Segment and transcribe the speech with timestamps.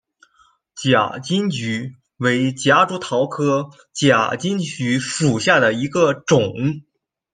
[0.75, 6.81] 假金桔为夹竹桃科假金桔属下的一个种。